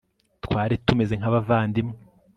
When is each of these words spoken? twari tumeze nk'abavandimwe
twari 0.45 0.73
tumeze 0.85 1.13
nk'abavandimwe 1.17 1.95